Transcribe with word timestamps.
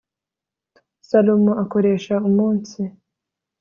salomo 1.09 1.51
akoresha 1.63 2.15
umunsi 2.27 2.81